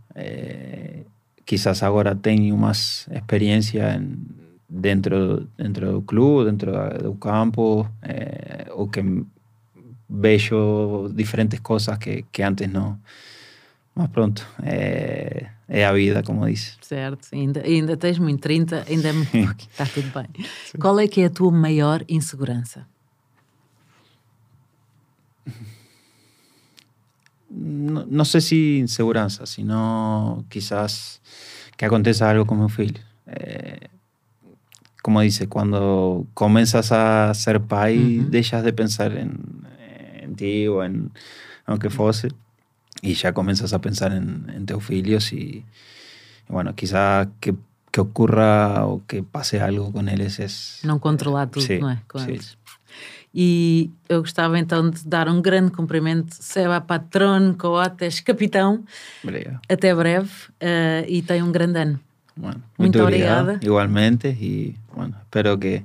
[1.45, 4.27] quizás ahora tengo más experiencia en,
[4.67, 7.89] dentro, dentro del club, dentro del campo,
[8.75, 9.23] o que
[10.09, 12.99] vejo diferentes cosas que, que antes não.
[13.93, 16.77] Mas pronto, é, é a vida, como disse.
[16.81, 20.45] Certo, ainda, ainda tens muito, 30, ainda é muito está tudo bem.
[20.65, 20.77] Sim.
[20.79, 22.87] Qual é que é a tua maior insegurança?
[27.51, 31.19] No, no sé si inseguranza, sino quizás
[31.75, 33.01] que aconteça algo com meu filho.
[33.25, 33.89] Eh,
[35.01, 38.29] como dice, cuando comienzas a ser pai, uh -huh.
[38.29, 39.58] dejas de pensar en,
[40.29, 41.11] en ti o en
[41.65, 42.29] aunque fuese,
[43.01, 45.65] y ya comienzas a pensar en, en teofilios y, y,
[46.47, 47.53] bueno, quizá que,
[47.91, 50.47] que, ocurra o que pase algo com eles é...
[50.87, 52.01] Não controlar tudo, sim, não é?
[52.07, 52.31] Com sim.
[52.31, 52.57] eles.
[53.33, 58.83] E eu gostava então de dar um grande cumprimento, Seba Patrón Coates, capitão.
[59.23, 59.59] Obrigado.
[59.69, 61.99] Até breve uh, e tenha um grande ano.
[62.35, 63.59] Bueno, muito, muito obrigada.
[63.61, 65.83] Igualmente e bueno, espero que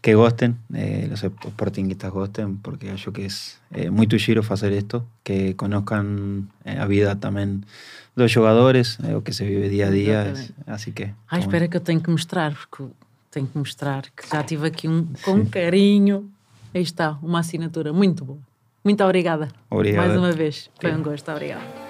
[0.00, 5.04] que gosten, eh, los sportinguistas gosten, porque yo que es eh, muy tuyo hacer esto,
[5.24, 7.66] que conozcan eh, a vida también
[8.14, 11.14] dos jogadores, eh, o que se vive día a día, es, así que...
[11.28, 12.92] Ai, espera que eu tenho que mostrar, porque
[13.30, 16.30] tenho que mostrar que já tive aqui um com carinho.
[16.74, 18.38] Aí está, uma assinatura muito boa.
[18.84, 19.48] Muito obrigada.
[19.70, 20.06] Obrigado.
[20.06, 20.70] Mais uma vez.
[20.80, 21.30] Foi um gosto.
[21.30, 21.87] Obrigada.